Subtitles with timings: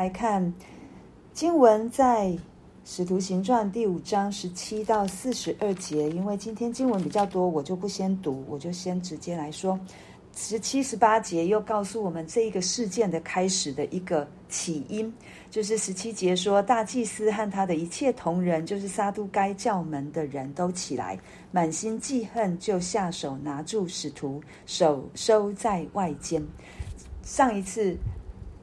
[0.00, 0.50] 来看
[1.34, 2.28] 经文，在
[2.86, 6.08] 《使徒行传》第五章十七到四十二节。
[6.08, 9.78] 因为今天经文比较多，我就不先读，我就先直接来说。
[10.34, 15.12] 十七、十八节又告诉我们这一个事件的开始的一个起因，
[15.50, 21.18] 就是十七节说，大祭司和他的一切同人，就是撒都该教门的人都起来，
[21.52, 26.42] 满心记恨，就下手拿住使徒，手收在外间。
[27.22, 27.94] 上一次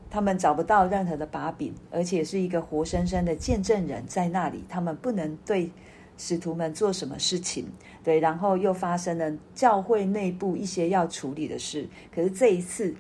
[0.10, 5.72] 他们找不到任何的把柄，而且是一个活生生的见证人在那里，他们不能对。
[6.20, 7.68] 使徒们做什么事情？
[8.04, 11.88] 对，然后又发生了教会内部一些要处理的事。
[12.12, 12.92] 可是这一次，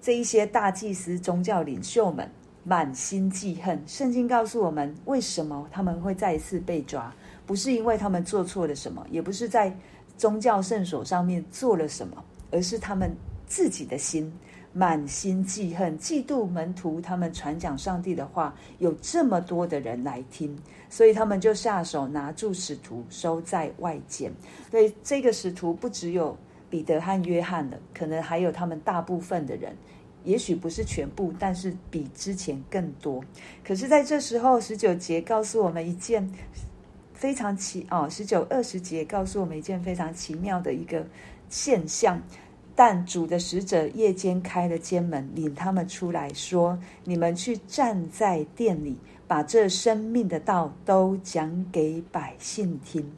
[0.00, 2.26] 这一些大祭司、宗教领袖们
[2.64, 3.78] 满心记恨。
[3.86, 7.14] 圣经告诉我们，为什么他们会再一次被抓？
[7.44, 9.70] 不是因为他们做错了什么，也不是在
[10.16, 13.14] 宗教圣所上面做了什么，而是他们
[13.46, 14.32] 自己的心。
[14.76, 20.54] 满心记恨，嫉妒门徒，他们传讲上帝的话，有这么多的人来听，
[20.90, 24.30] 所以他们就下手拿住使徒，收在外间。
[24.70, 26.36] 所以这个使徒不只有
[26.68, 29.74] 彼得和约翰的，可能还有他们大部分的人，
[30.24, 33.24] 也许不是全部，但是比之前更多。
[33.64, 36.30] 可是，在这时候，十九节告诉我们一件
[37.14, 41.06] 非常奇哦，十九二十节告诉我们一件非常奇妙的一个
[41.48, 42.20] 现象。
[42.76, 53.10] 但主的使者夜间开了监门，领他们出来，说：“你们去站在殿里，把这生命的道都讲给百姓听。”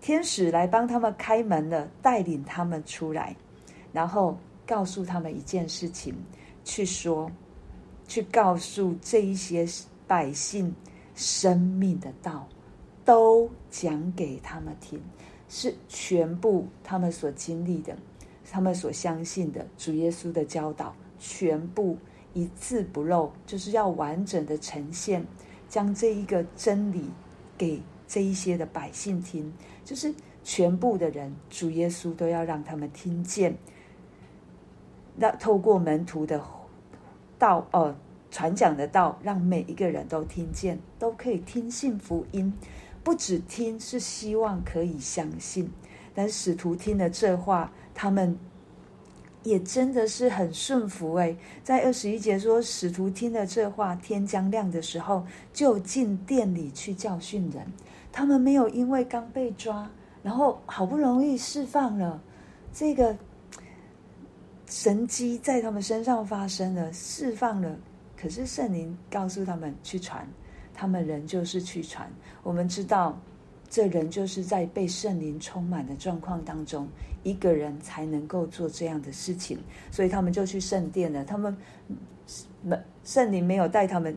[0.00, 3.36] 天使来帮他们开门了，带领他们出来，
[3.92, 6.14] 然后告诉他们一件事情：
[6.64, 7.30] 去说，
[8.08, 9.66] 去告诉这一些
[10.06, 10.74] 百姓，
[11.14, 12.48] 生命的道
[13.04, 14.98] 都讲给他们听，
[15.50, 17.94] 是全部他们所经历的。
[18.56, 21.98] 他们所相信的主耶稣的教导，全部
[22.32, 25.26] 一字不漏，就是要完整的呈现，
[25.68, 27.10] 将这一个真理
[27.58, 29.52] 给这一些的百姓听，
[29.84, 33.54] 就是全部的人，主耶稣都要让他们听见。
[35.16, 36.42] 那透过门徒的
[37.38, 37.94] 道，呃，
[38.30, 42.50] 传讲的道，让每一个人都听见，都可以听信福音。
[43.04, 45.70] 不只听，是希望可以相信。
[46.14, 47.70] 但使徒听了这话。
[47.98, 48.38] 他们
[49.46, 57.64] 也真的是很顺服诶，在二十一节说，使徒听了这话，天将亮的时候，就进店里去教训人。
[58.10, 59.88] 他们没有因为刚被抓，
[60.20, 62.20] 然后好不容易释放了，
[62.72, 63.16] 这个
[64.66, 67.76] 神迹在他们身上发生了，释放了。
[68.20, 70.26] 可是圣灵告诉他们去传，
[70.74, 72.10] 他们仍旧是去传。
[72.42, 73.16] 我们知道。
[73.76, 76.88] 这人就是在被圣灵充满的状况当中，
[77.24, 79.58] 一个人才能够做这样的事情，
[79.90, 81.22] 所以他们就去圣殿了。
[81.26, 81.54] 他们
[83.04, 84.16] 圣灵没有带他们，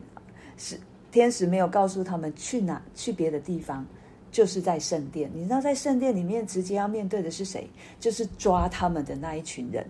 [0.56, 0.80] 是
[1.12, 3.84] 天使没有告诉他们去哪，去别的地方，
[4.30, 5.30] 就是在圣殿。
[5.34, 7.68] 你知道，在圣殿里面直接要面对的是谁？
[7.98, 9.86] 就是抓他们的那一群人。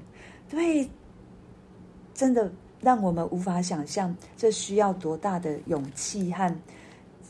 [0.48, 0.91] 对，
[2.12, 6.53] 真的让我们无法想象，这需要多大的勇气和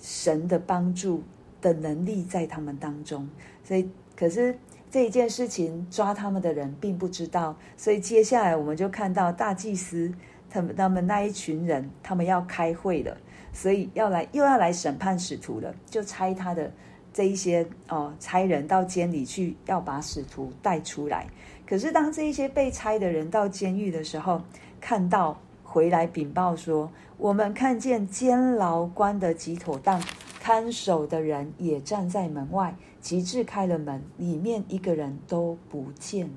[0.00, 1.22] 神的帮助。
[1.60, 3.28] 的能力在他们当中，
[3.64, 4.58] 所以可是
[4.90, 10.12] 这一件事情抓他们的人并不知道，所以接下来我们就看到大祭司
[10.50, 13.16] 他们他们那一群人，他们要开会了，
[13.52, 16.72] 所以要来又要来审判使徒了，就差他的
[17.12, 21.26] 这一些哦差人到监里去，要把使徒带出来。
[21.64, 24.42] 可是当这一些被差的人到监狱的时候，
[24.80, 30.02] 看到回来禀报说，我们看见监牢关得极妥当。
[30.40, 36.32] 看守的人也站在门外，极致开了门，里面一个人都不见了。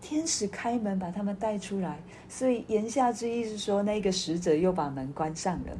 [0.00, 5.76] 天使开门把他们带出来，所以言下之意是说，那个使者又把门关上了，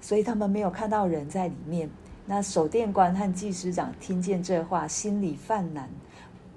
[0.00, 1.88] 所以他们没有看到人在里面。
[2.26, 5.88] 那守殿官和祭司长听见这话，心里犯难。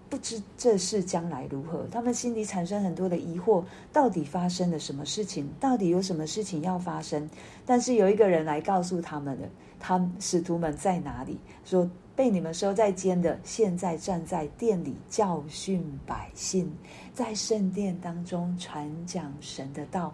[0.09, 5.47] 不知这事将来如何，他们心里产生很多的疑惑：到底发生了什么事情？
[5.59, 7.29] 到底有什么事情要发生？
[7.65, 9.47] 但是有一个人来告诉他们了，
[9.79, 11.39] 他们使徒们在哪里？
[11.65, 16.71] 说被你们收在监的，现在站在殿里教训百姓，
[17.13, 20.13] 在圣殿当中传讲神的道。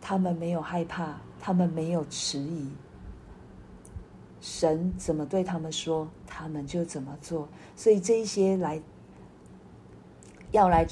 [0.00, 2.70] 他们没有害怕，他们没有迟疑。
[4.40, 7.48] 神怎么对他们说，他们就怎么做。
[7.76, 8.80] 所以这一些来
[10.50, 10.86] 要来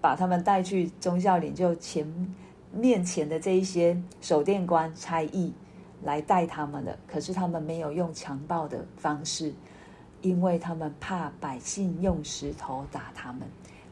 [0.00, 2.06] 把他们带去宗教领袖前
[2.72, 5.52] 面前的这一些守殿官差役
[6.02, 9.52] 来带他们的，可是他们没有用强暴的方式，
[10.20, 13.42] 因为他们怕百姓用石头打他们，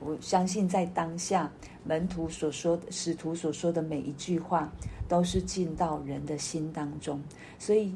[0.00, 1.50] 我相信在当下
[1.84, 4.70] 门徒所说的、使徒所说的每一句话，
[5.08, 7.20] 都是进到人的心当中。
[7.58, 7.94] 所以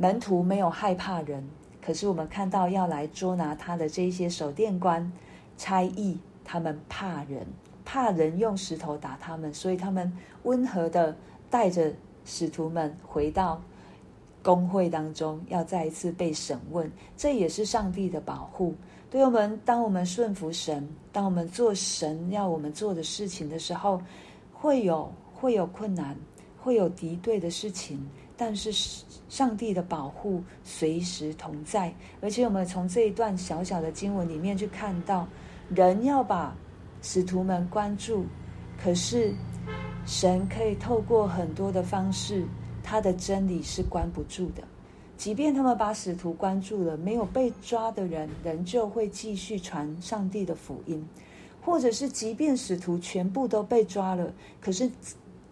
[0.00, 1.46] 门徒没有害怕人，
[1.84, 5.12] 可是我们看到要来捉拿他的这些守殿官、
[5.58, 7.46] 差役，他们怕人，
[7.84, 10.10] 怕人用石头打他们，所以他们
[10.44, 11.14] 温和的
[11.50, 11.92] 带着
[12.24, 13.60] 使徒们回到。
[14.42, 18.74] 公会当中要再一次被审问，这也是上帝的保护。
[19.10, 24.00] 对我们，当我们顺服神，当我们做神要我们做的事情的时候，
[24.54, 26.16] 会有会有困难，
[26.58, 28.00] 会有敌对的事情，
[28.40, 28.72] 但是
[29.28, 31.92] 上帝的保护随时同在。
[32.22, 35.28] 而且我们从这一段小小的经文里面去看到，
[35.68, 36.56] 人要把
[37.02, 38.24] 使徒们关住，
[38.82, 39.34] 可是
[40.06, 42.46] 神可以透过很多的方式。
[42.82, 44.62] 他的真理是关不住的，
[45.16, 50.98] 即便他们把使徒关住了，没有被抓的人仍旧会继续传上帝的福音；
[51.62, 54.90] 或者是即便使徒全部都被抓了，可是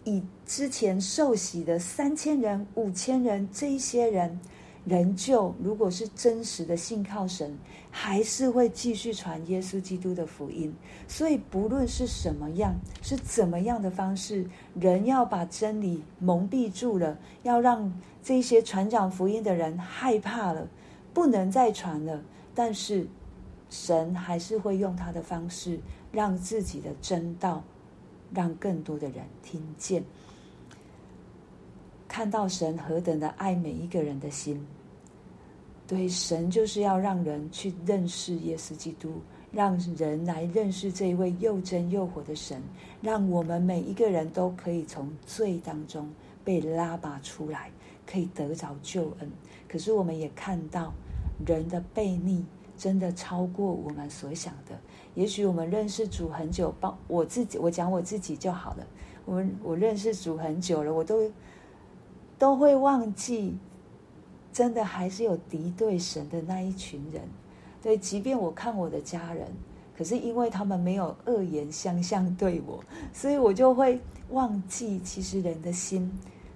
[0.03, 4.39] 以之前受洗的三千人、五千人这一些人。
[4.85, 7.55] 仍旧，如果是真实的信靠神，
[7.91, 10.73] 还是会继续传耶稣基督的福音。
[11.07, 17.93] 所以，不论是什么样，是怎么样的方式，人要把真理蒙蔽住了，要让
[18.23, 20.67] 这些传讲福音的人害怕了，
[21.13, 22.23] 不能再传了。
[22.55, 23.05] 但是，
[23.69, 25.79] 神还是会用他的方式，
[26.11, 27.63] 让自己的真道，
[28.33, 30.03] 让更多的人听见，
[32.07, 34.65] 看到神何等的爱每一个人的心。
[35.87, 39.21] 对，神就是要让人去认识耶稣基督，
[39.51, 42.61] 让人来认识这一位又真又活的神，
[43.01, 46.07] 让我们每一个人都可以从罪当中
[46.43, 47.71] 被拉拔出来，
[48.05, 49.31] 可以得着救恩。
[49.67, 50.93] 可是我们也看到，
[51.43, 52.45] 人的悖逆
[52.77, 54.79] 真的超过我们所想的。
[55.15, 58.87] 也许我们认识主很久，帮我自己，我讲我自己就好了。
[59.25, 61.31] 我们我认识主很久了，我都
[62.37, 63.57] 都会忘记。
[64.51, 67.21] 真的还是有敌对神的那一群人，
[67.83, 69.47] 对，即便我看我的家人，
[69.95, 72.83] 可是因为他们没有恶言相向对我，
[73.13, 74.01] 所以我就会
[74.31, 76.11] 忘记，其实人的心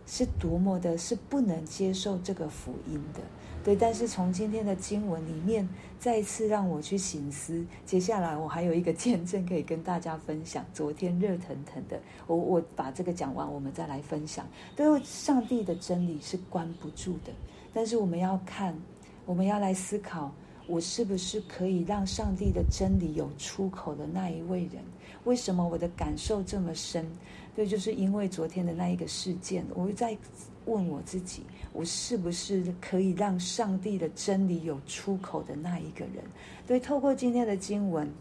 [0.05, 3.21] 是多么的，是不能接受这个福音的，
[3.63, 3.75] 对。
[3.75, 5.67] 但是从今天的经文里面，
[5.97, 7.65] 再次让我去省思。
[7.85, 10.65] 接下来我还有一个见证可以跟大家分享。
[10.73, 14.45] 昨天热腾腾的，我我把这个讲完，我们再来分享。
[14.75, 17.31] 对，上帝的真理是关不住的。
[17.73, 18.77] 但是我们要看，
[19.25, 20.31] 我们要来思考，
[20.67, 24.83] 我是不是可以让上帝的真理有出口的那一位人？
[25.25, 27.06] 为什么我的感受这么深？
[27.56, 30.18] 对，就是因为昨天的那一个事件，我在
[30.66, 36.24] 问我自己，我是不是可以让上帝的真理有出口的那一个人？
[36.66, 38.12] 对，透过今天的经文，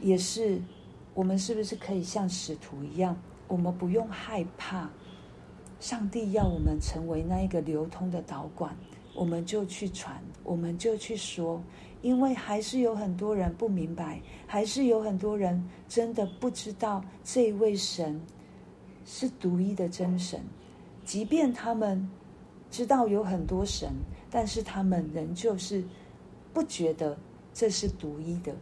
[0.00, 0.60] 也是
[1.14, 3.16] 我们是不是可以像使徒一样，
[3.46, 4.90] 我们不用害怕。
[5.78, 8.74] 上帝要我们成为那一个流通的导管，
[9.14, 11.62] 我们就去传，我们就去说，
[12.02, 18.20] 因为还是有很多人不明白，还是有很多人真的不知道这一位神
[19.04, 20.40] 是独一的真神。
[21.04, 22.08] 即便他们
[22.70, 23.90] 知道有很多神，
[24.30, 25.84] 但是他们仍旧是
[26.52, 27.16] 不觉得
[27.52, 28.54] 这是独一的。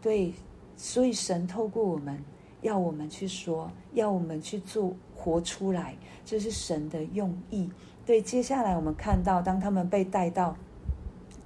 [0.00, 0.32] 对，
[0.76, 2.22] 所以神透过我们，
[2.62, 4.94] 要我们去说，要我们去做。
[5.18, 5.96] 活出来，
[6.26, 7.68] 这是神的用意。
[8.04, 10.54] 对，接下来我们看到，当他们被带到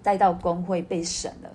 [0.02, 1.52] 带到公会被审了，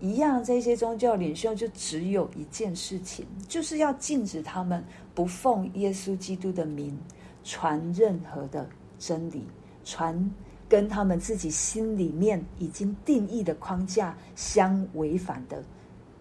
[0.00, 4.84] 一样，这些宗教领袖就只有一件事情，就是要禁止他们
[5.14, 6.98] 不奉耶稣基督的名
[7.44, 8.68] 传任何的
[8.98, 9.46] 真理，
[9.84, 10.30] 传
[10.68, 15.62] 跟他们自己心里面已经定义的框架相违反的，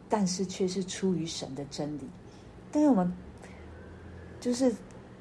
[0.08, 2.02] 但是却是出于神的真理。
[2.72, 3.12] 但是我们
[4.40, 4.74] 就是。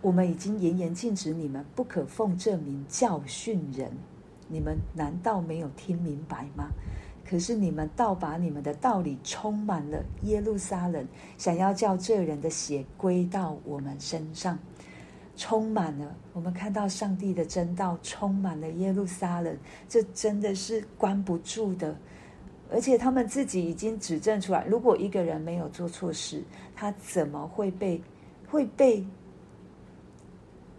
[0.03, 3.93] 我们已经严严禁止你们不可奉这名教训人，
[4.51, 6.69] 你们难道没有听明白吗？
[7.25, 11.07] 可是你们倒把你们的道理充满了耶路撒冷，
[11.39, 14.59] 想要叫这人的血归到我们身上，
[15.37, 16.13] 充满了。
[16.33, 19.57] 我们看到上帝的真道充满了耶路撒冷，
[19.89, 21.97] 这真的是关不住的。
[22.73, 26.43] 而且他们自己已经指证出来，如果一个人没有做错事，
[26.75, 28.03] 他怎么会被
[28.49, 29.07] 会被？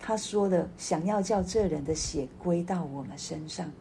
[0.02, 3.72] 他说的想要叫这人的血归到我们身上，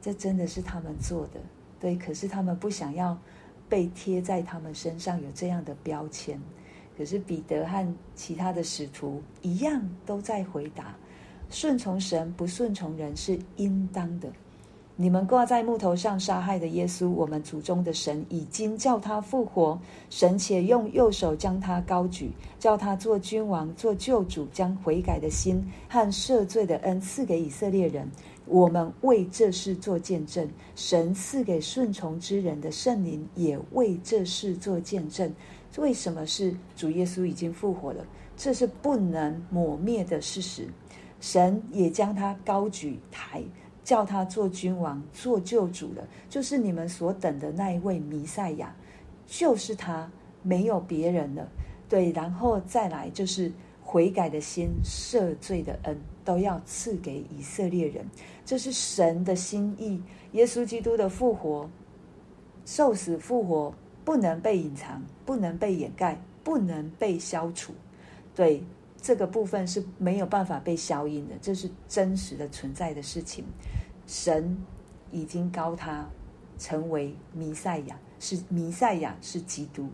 [0.00, 1.40] 这真的是他们做的，
[1.78, 1.94] 对。
[1.96, 3.16] 可是他们不想要
[3.68, 6.40] 被贴在他们身上有这样的标签。
[6.96, 10.96] 可是彼得和其他的使徒一样，都在回答：
[11.50, 14.32] 顺从神，不顺从人是应当的。
[14.94, 19.80] 你们挂在木头上杀害的耶稣，我们祖宗的神已经叫他复活，
[20.10, 28.06] 神且用右手将他高举，叫他做君王、做救主，将悔改的心和赦罪的恩赐给以色列人。
[28.44, 30.46] 我们为这事做见证，
[30.76, 35.32] 神赐给顺从之人的圣灵也为这事做见证。
[35.78, 38.04] 为什么是主耶稣已经复活了？
[38.36, 40.68] 这是不能抹灭的事实。
[41.18, 43.42] 神也将他高举抬。
[43.84, 48.74] 叫他做君王、做救主的，就是你们所等的那一位弥赛亚，
[49.26, 50.10] 就是他，
[50.42, 51.48] 没有别人了。
[51.88, 58.06] 对，然后再来就是悔改的心、赦罪的恩，都要赐给以色列人。
[58.44, 60.00] 这是神的心意。
[60.32, 61.68] 耶稣基督的复活、
[62.64, 63.74] 受死复活，
[64.04, 67.72] 不能被隐藏，不能被掩盖，不能被消除。
[68.34, 68.62] 对。
[69.02, 73.44] 这个部分是没有办法被消音的，这是真实的存在的事情。
[74.06, 74.56] 神
[75.10, 76.08] 已经高他
[76.56, 79.88] 成为弥赛亚，是弥赛亚，是基督。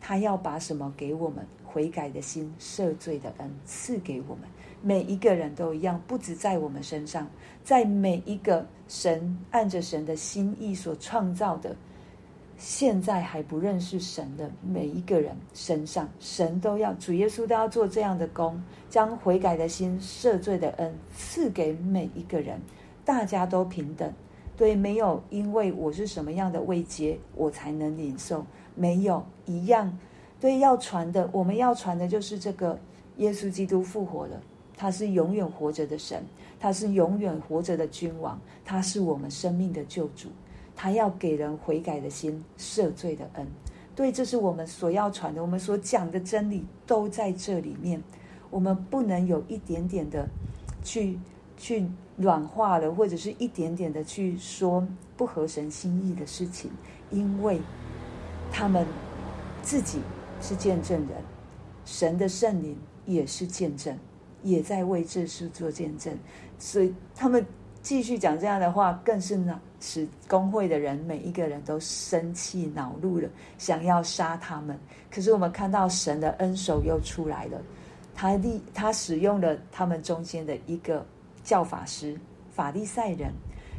[0.00, 1.46] 他要把什么给我们？
[1.64, 4.44] 悔改的心、赦罪的恩赐给我们。
[4.80, 7.28] 每一个人都一样，不止在我们身上，
[7.64, 11.74] 在每一个神按着神的心意所创造的。
[12.56, 22.60] 现在还不认识神的每一个人身上，神都要主耶稣都要做这样的工，将悔改的心、赦罪的恩赐给每一个人，
[23.04, 24.12] 大家都平等。
[24.56, 28.46] 对，没有因为我是什么样的位阶，我才能领受，
[28.76, 29.98] 没有一样。
[30.40, 32.78] 对，要传的，我们要传的就是这个
[33.16, 34.40] 耶稣基督复活了，
[34.76, 36.24] 他是永远活着的神，
[36.60, 40.28] 他是永远活着的君王，他是我们生命的救主。
[40.76, 43.46] 他要给人悔改的心、赦罪的恩，
[43.94, 48.02] 对，这是我们所要传的，我们所讲的真理都在这里面。
[48.50, 50.28] 我们不能有一点点的
[50.82, 51.18] 去
[51.56, 56.70] 去软化了，或者是一点点的去说不合神心意的事情，
[57.10, 57.60] 因为
[58.50, 58.86] 他们
[59.62, 60.00] 自己
[60.40, 61.10] 是见证人，
[61.84, 62.76] 神的圣灵
[63.06, 63.98] 也是见证，
[64.42, 66.18] 也在为这事做见证，
[66.58, 67.46] 所以他们。
[67.84, 74.76] 继续讲这样的话，更是呢，使公会的人每一个人都生气恼怒了，想要杀他们。
[75.10, 77.60] 可是我们看到神的恩手又出来了，
[78.14, 81.04] 他立他使用了他们中间的一个
[81.44, 82.18] 教法师
[82.50, 83.30] 法利赛人，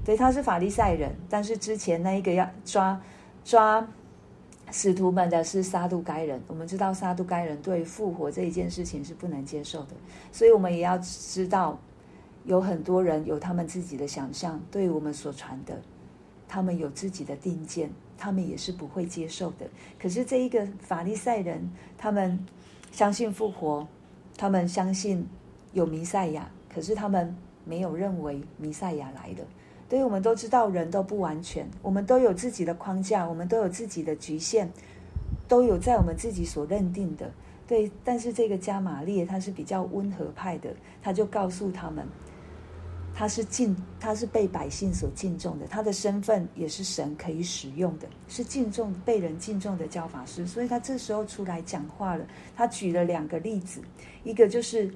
[0.06, 3.02] 对，他是法利赛人，但是之前那一个要抓
[3.44, 3.86] 抓
[4.70, 6.40] 使徒们的是撒都该人。
[6.46, 9.96] 我们知道撒都该人对复活这一件事情是不能接受的，
[10.32, 11.76] 所以我们也要知道。
[12.46, 15.82] 有很多人有他们自己的想象，对我们所传的，
[16.48, 19.66] 他们有自己的定见，他们也是不会接受的。
[20.00, 22.40] 可是这一个法利赛人，他们
[22.92, 23.88] 相信复活，
[24.38, 25.28] 他们相信
[25.74, 29.46] 有弥赛亚，可是他们没有认为弥赛亚来了。
[29.90, 34.70] 对，我们都知道人都不完全，我们都有自己的框架，我们都有自己的局限，
[35.48, 37.32] 都有在我们自己所认定的。
[37.68, 40.70] 对，但是这个加玛列他是比较温和派的，
[41.02, 42.08] 他就告诉他们。
[43.18, 50.46] 他是敬，他是被百姓所敬重的，他的身份也是神可以使用的，是敬重、被人敬重的教法师。
[50.46, 52.28] 所以他这时候出来讲话了。
[52.58, 53.82] 他举了两个例子，
[54.26, 54.94] 一个就是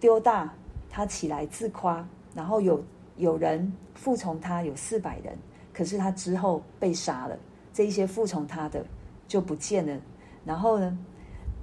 [0.00, 0.54] 丢大，
[0.88, 2.82] 他起来自夸，然后有
[3.18, 5.36] 有人服从他，有四百人，
[5.74, 7.38] 可是他之后被杀了，
[7.74, 8.82] 这一些服从他的
[9.26, 10.00] 就不见了。
[10.46, 10.98] 然后呢，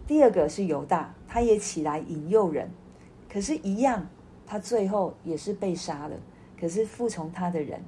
[0.06, 2.70] 第二个是犹大，他也起来引诱人，
[3.28, 4.08] 可是，一样。
[4.48, 6.16] 他最后也是被杀了，
[6.60, 7.82] 可是服从他的人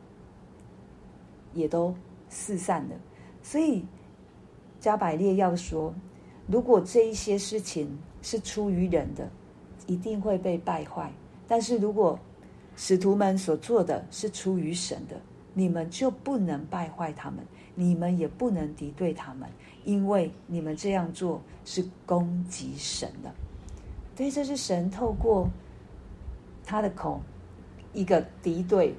[1.53, 1.93] 也都
[2.29, 2.95] 四散了。
[3.43, 3.85] 所以
[4.79, 5.93] 加百列要说，
[6.47, 9.29] 如果这一些事情是出于人的，
[9.85, 11.11] 一定会被败坏；
[11.47, 12.17] 但是如果
[12.75, 15.21] 使徒们所做的是出于神的，
[15.53, 17.45] 你们就不能败坏他们，
[17.75, 19.47] 你们也不能敌对他们，
[19.85, 23.31] 因为你们这样做是攻击神的。
[24.15, 25.47] 所以这是神透过。
[26.69, 27.21] 他的口，
[27.93, 28.93] 一个敌对、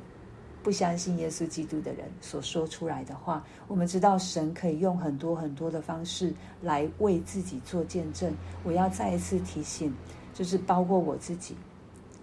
[0.62, 6.32] 不相信耶稣基督的人所说出来的话，我们知道神可以用很多很多的方式
[6.62, 8.32] 来为自己做见证。
[8.64, 9.94] 我要再一次提醒，
[10.32, 11.56] 就是包括我自己，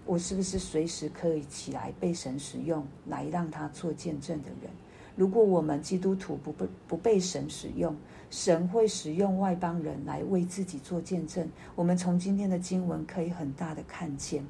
[0.04, 4.72] 我是不是随时可以起来被神使用，来让他做见证的人？
[5.16, 7.96] 如果我们基督徒不被不被神使用，
[8.32, 11.48] 神会使用外邦人来为自己做见证。
[11.76, 14.44] 我们从今天的经文可以很大的看见。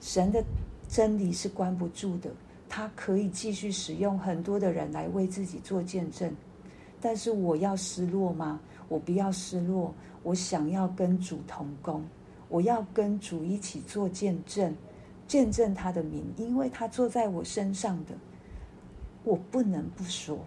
[0.00, 0.42] 神的
[0.88, 2.30] 真理是关不住的，
[2.68, 6.34] 他可以继续使用很多的人来为自己做见证。
[7.00, 8.60] 但是我要失落吗？
[8.88, 12.02] 我不要失落，我想要跟主同工，
[12.48, 14.74] 我要跟主一起做见证，
[15.26, 18.14] 见证他的名，因为他坐在我身上的，
[19.24, 20.38] 我不能不说，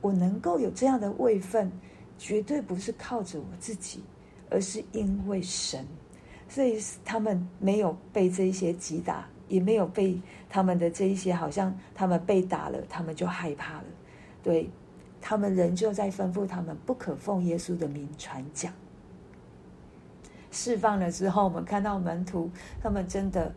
[0.00, 1.70] 我能够有这样的位分，
[2.16, 4.02] 绝对不是靠着我自己，
[4.48, 5.84] 而是因为神。
[6.48, 13.84] 所以他们没有被这一些击打，也没有被他们的这一些，好像他们被打了，他们就害怕了。
[14.42, 14.70] 对，
[15.20, 18.72] 他们仍旧在吩咐他们不可奉耶稣的名传讲。
[20.52, 22.50] 释放了之后，我们看到门徒，
[22.80, 23.52] 他们真的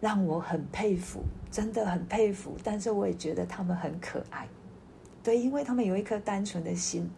[0.00, 2.56] 让我很佩服，真的很佩服。
[2.64, 4.48] 但是我也觉得他们很可爱，
[5.22, 7.08] 对，因为他们有一颗单纯的心。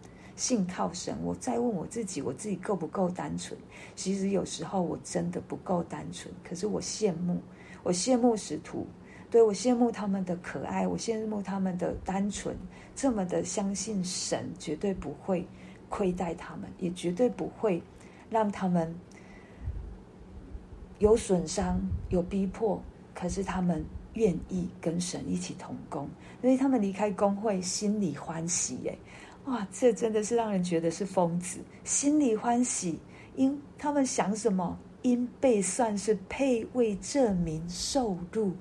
[0.42, 3.56] 信靠神，我再问我自己，我自己够不够单纯？
[3.94, 6.34] 其实有时候我真的不够单纯。
[6.42, 7.40] 可是我羡慕，
[7.84, 8.84] 我羡慕使徒，
[9.30, 12.56] 对，我羡慕他们的可爱，我羡慕他们的单纯，
[12.96, 15.46] 这么的相信神，绝对不会
[15.88, 17.80] 亏待他们，也绝对不会
[18.28, 18.92] 让他们
[20.98, 22.82] 有损伤、有逼迫。
[23.14, 23.84] 可是他们
[24.14, 26.08] 愿意跟神一起同工，
[26.42, 28.98] 因为他们离开工会，心里欢喜耶。
[29.46, 33.00] 哇，这真的是让人觉得是疯子，心里欢喜，
[33.34, 34.78] 因他们想什么？
[35.02, 38.52] 因被算是配为这名受辱，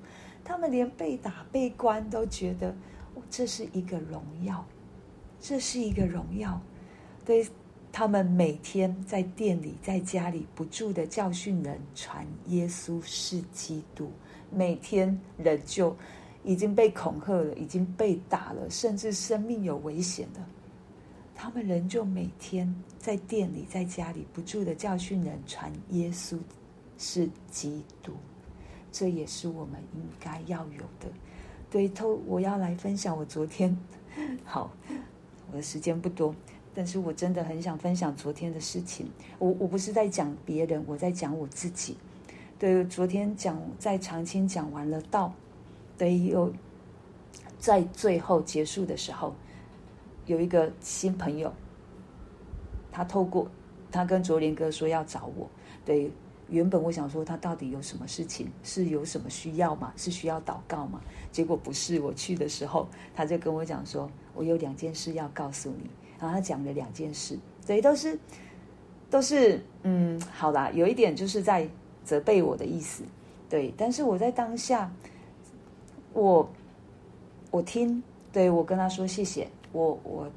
[0.42, 2.70] 他们连被打、被关都觉得，
[3.14, 4.66] 哦，这是一个荣耀，
[5.38, 6.60] 这是一个荣耀。
[7.24, 7.46] 对，
[7.92, 14.10] 他们每天在店里、在家里不住的教训人，传耶稣是基督，
[14.50, 15.96] 每天人就
[16.42, 20.40] 已经被恐吓了，已经被打了，甚至生命有危险的。
[21.42, 26.38] 他们仍旧每天在店里、在家里不住的教训人，传耶稣
[26.96, 28.12] 是基督，
[28.92, 31.08] 这也是我们应该要有的。
[31.68, 33.76] 对，偷我要来分享我昨天，
[34.46, 34.70] 好，
[35.50, 36.32] 我的时间不多，
[36.72, 39.10] 但是我真的很想分享昨天的事情。
[39.40, 41.96] 我我不是在讲别人，我在讲我自己。
[42.56, 45.34] 对，昨天讲在长青讲完了道，
[45.98, 46.52] 对，又
[47.58, 49.34] 在最后结束的时候。
[50.26, 51.52] 有一个新朋友，
[52.90, 53.48] 他透过
[53.90, 55.48] 他跟卓连哥说要找我。
[55.84, 56.10] 对，
[56.48, 59.92] 原本我想说他到底有什么事情，是有什么需要吗？
[59.96, 61.00] 是需要祷告吗？
[61.30, 62.00] 结果不是。
[62.00, 65.90] 我去的时候，他就跟我讲说，我有两件事要告诉你。
[66.20, 68.16] 然后他讲了两件事，对，都是
[69.10, 71.68] 都是嗯，好啦，有一点就是在
[72.04, 73.02] 责备我的意思，
[73.50, 73.74] 对。
[73.76, 74.88] 但是我在当下，
[76.12, 76.48] 我
[77.50, 78.00] 我听，
[78.32, 79.48] 对，我跟他说谢谢。
[79.72, 80.30] 我我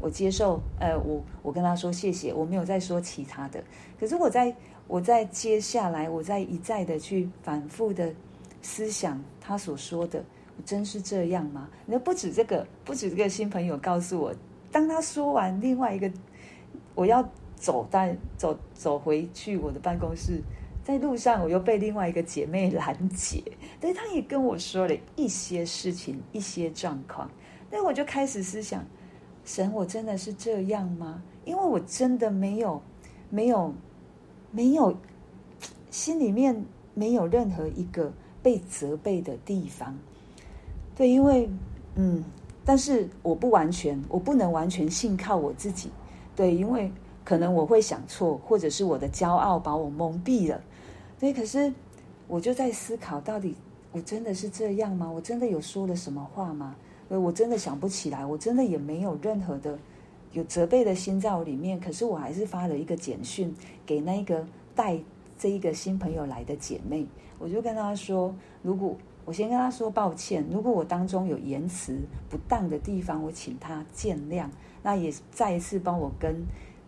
[0.00, 3.62] 我接受，呃，我我跟他说谢谢，我没有再说其他的。
[3.98, 4.54] 可是我在
[4.88, 8.12] 我在接下来，我在一再的去反复的
[8.60, 10.24] 思想他所说的，
[10.64, 11.68] 真是这样吗？
[11.86, 14.34] 那不止这个，不止这个新朋友告诉我，
[14.70, 16.10] 当他说完另外一个，
[16.94, 20.42] 我要走，但走走回去我的办公室，
[20.82, 23.40] 在路上我又被另外一个姐妹拦截，
[23.80, 27.30] 对，他也跟我说了一些事情，一些状况。
[27.74, 28.84] 那我就开始思想，
[29.46, 31.22] 神，我真的是这样吗？
[31.46, 32.82] 因为我真的没有，
[33.30, 33.72] 没有，
[34.50, 34.94] 没有，
[35.90, 39.98] 心里面没有任何一个被责备的地方。
[40.94, 41.48] 对，因为，
[41.94, 42.22] 嗯，
[42.62, 45.90] 但是我不完全，我不能完全信靠我自己。
[46.36, 46.92] 对，因为
[47.24, 50.60] 可能我会想错，或者是我的骄傲把我蒙蔽了。
[51.18, 51.72] 对，可是
[52.28, 53.56] 我就在思考，到底
[53.92, 55.10] 我真的是这样吗？
[55.10, 56.76] 我真的有说了什么话吗？
[57.12, 59.78] 所以我真的想不起来，我真的也没有任何的
[60.32, 61.78] 有责备的心在我里面。
[61.78, 64.42] 可是我还是发了一个简讯给那一个
[64.74, 64.98] 带
[65.38, 67.06] 这一个新朋友来的姐妹，
[67.38, 68.96] 我就跟她说：如果
[69.26, 71.98] 我先跟她说抱歉，如果我当中有言辞
[72.30, 74.46] 不当的地方，我请她见谅。
[74.82, 76.34] 那也再一次帮我跟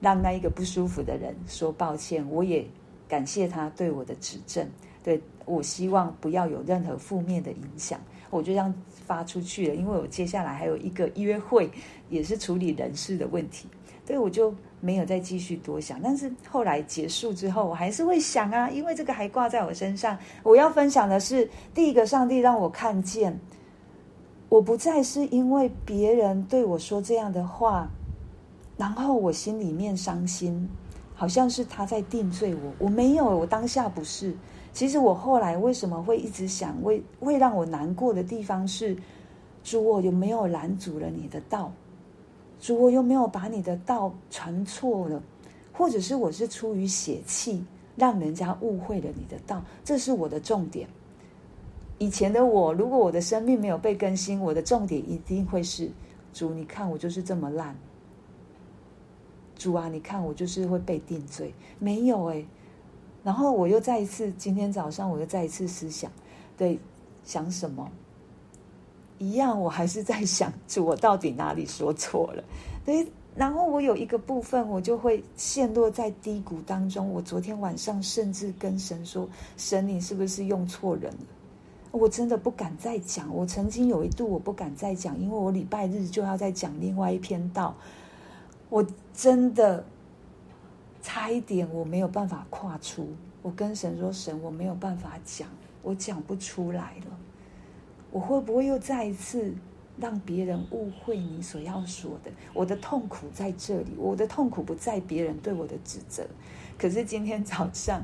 [0.00, 2.26] 让那一个不舒服的人说抱歉。
[2.30, 2.66] 我也
[3.06, 4.66] 感谢他对我的指正，
[5.02, 8.00] 对，我希望不要有任何负面的影响。
[8.30, 8.74] 我就这样
[9.06, 11.70] 发出去了，因为我接下来还有一个约会，
[12.08, 13.68] 也是处理人事的问题，
[14.06, 16.00] 所以我就没有再继续多想。
[16.02, 20.18] 但是后来结束之后，我还是会想啊，因为这个还挂在我身上。
[20.42, 23.38] 我要分享的是，第一个，上帝让我看见，
[24.48, 27.88] 我不再是因为别人对我说这样的话，
[28.76, 30.68] 然后我心里面伤心，
[31.14, 32.72] 好像是他在定罪我。
[32.78, 34.34] 我没有，我当下不是。
[34.74, 38.96] 其实我后来为什么会一直想，为会让我难过的地方是，
[39.62, 41.72] 主，我有没有拦阻了你的道？
[42.60, 45.22] 主，我有没有把你的道传错了？
[45.72, 49.62] 或者是我是出于血气，让人家误会了你的道？
[49.84, 50.88] 这是我的重点。
[51.98, 55.88] 以前的我，如果我的生命没有被更新，我的重点一定会是：
[56.32, 57.76] 主，你看我就是这么烂。
[59.56, 61.54] 主啊，你看我就是会被定罪。
[61.78, 62.44] 没有诶。
[63.24, 66.12] 然后我又再一次，今天早上我又再一次思想，
[66.56, 66.78] 对，
[67.24, 67.90] 想什么？
[69.18, 72.44] 一样，我还是在想，我到底哪里说错了？
[72.84, 77.10] 对，然后我有一个部分，我就会陷落在低谷当中。
[77.10, 81.26] 我昨天晚上甚至跟神说：“神，你是不是用错人了？”
[81.92, 83.34] 我真的不敢再讲。
[83.34, 87.74] 我曾经有一度我不敢再讲，因为我礼拜日就要再讲另外一篇道。
[88.68, 88.84] 我
[89.14, 89.84] 真的
[91.04, 93.06] 差一点我没有办法跨出。
[93.42, 95.46] 我跟神说：“神，我没有办法讲，
[95.82, 97.18] 我讲不出来了。
[98.10, 99.54] 我会不会又再一次
[99.98, 102.30] 让别人误会你所要说的？
[102.54, 106.26] 我的痛苦在这里，我的痛苦不在别人对我的指责。
[106.78, 108.00] 可是今天早上，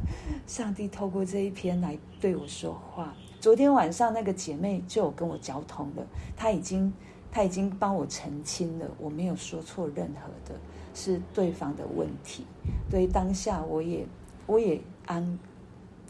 [0.47, 6.93] 上帝透过这一篇来对我说话。”昨天晚上那个姐妹就有跟我交通了，她已经
[7.33, 10.61] 她已经帮我澄清了，我没有说错任何的，
[10.95, 12.47] 是对方的问题。
[12.91, 14.07] 对，当下我也
[14.47, 15.39] 我也安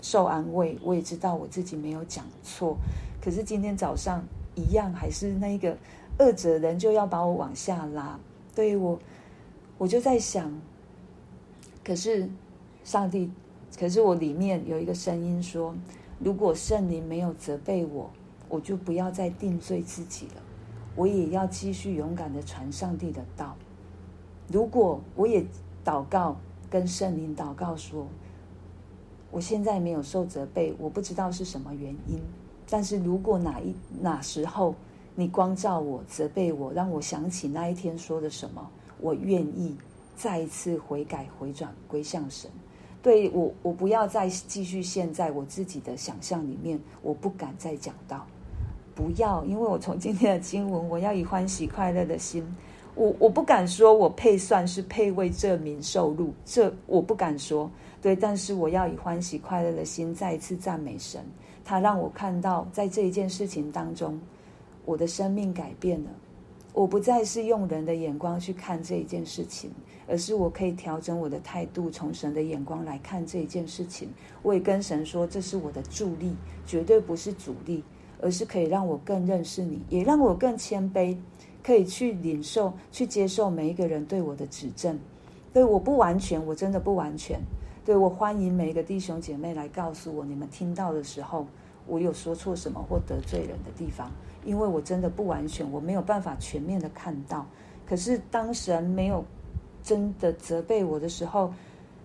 [0.03, 2.77] 受安慰，我也知道我自己没有讲错。
[3.21, 5.77] 可是今天早上一样，还是那个
[6.19, 8.19] 恶者人就要把我往下拉。
[8.55, 8.99] 对，我
[9.79, 10.53] 我就在想，
[11.85, 12.29] 可是
[12.85, 13.31] 上帝，
[13.79, 15.75] 可是我里面有一个声音说。
[16.23, 18.11] 如果圣灵没有责备我，
[18.47, 20.43] 我就不要再定罪自己了。
[20.95, 23.57] 我也要继续勇敢地传上帝的道。
[24.53, 25.45] 如果我也
[25.85, 26.37] 祷告，
[26.69, 28.07] 跟圣灵祷告说，
[29.31, 32.21] 我现在没有受责备，我不知道是什么原因。
[32.69, 34.75] 但是如果哪一哪时候
[35.15, 38.69] 你光照我、责备我，让我想起那一天说的什么，
[39.01, 39.77] 我愿意
[40.17, 42.51] 再一次悔改、回转、归向神。
[43.03, 48.27] 对我，我不要再继续陷在我自己的想象里面，我不敢再讲到，
[48.95, 52.45] 不要，因为我从今天的经文，我要以欢喜快乐的心，
[52.95, 57.71] 我我不敢说我配算是配为这民受禄，这我不敢说，
[58.03, 61.25] 对，但是我要以欢喜快乐的心再一次赞美神，
[61.65, 64.21] 他让我看到在这一件事情当中，
[64.85, 66.11] 我的生命改变了。
[66.73, 69.73] 我不再是用人的眼光去看这一件事情，
[70.07, 74.09] 而是我可以调整我的态度，从神的眼光来看这一件事情。
[74.43, 76.33] 我也跟神说，这是我的助力，
[76.65, 77.83] 绝对不是阻力，
[78.21, 81.17] 而是可以让我更认识你，也让我更谦卑，
[81.63, 84.99] 可以去领受、去接受每一个人对我的指正。
[85.53, 87.41] 对，我不完全，我真的不完全。
[87.85, 91.47] 对，我欢迎每一个弟兄姐妹来告诉我，你们听到的时候，
[91.87, 94.11] 我有说错什么或得罪人的地方。
[94.45, 97.45] 因为我真的不完全，我没有办法全面的看到。
[97.87, 99.25] 可是当神没有
[99.83, 101.53] 真的责备我的时候，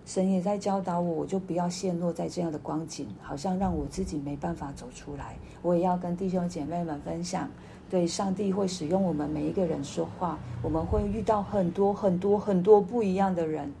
[0.04, 5.36] 神也在教导我，我就不要陷落在这样的光景，好像让我自己没办法走出来。
[5.62, 7.48] 我也要跟弟兄姐妹们分享，
[7.88, 13.72] 对，上帝会使用我们每一个人说话，我们会遇到很多很多很多不一样的人。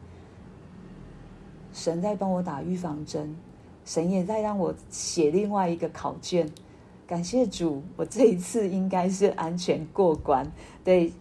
[1.72, 3.36] 神在帮我打预防针，
[3.84, 6.48] 神也在让我写另外一个考卷。
[7.06, 10.50] 感谢主，我这一次应该是安全过关。
[10.82, 11.12] 对，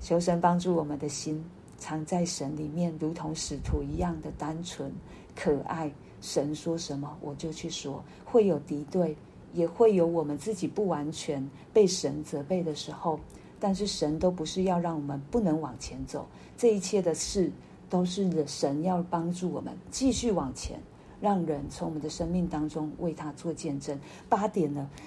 [0.00, 1.44] 求神帮助我们的心
[1.78, 4.92] 藏在神里面，如同使徒一样的单纯
[5.34, 5.90] 可爱。
[6.20, 8.04] 神说什么，我就去说。
[8.24, 9.16] 会有敌对，
[9.52, 13.18] 也会有我们自己不完全被神责备的时候，
[13.60, 16.26] 但是神都不是要让我们不能往前走。
[16.56, 17.50] 这一切的事
[17.88, 20.80] 都是神要帮助我们继续往前。
[21.20, 23.96] 让人从我们的生命当中为他做见证。
[24.28, 24.90] 八点了，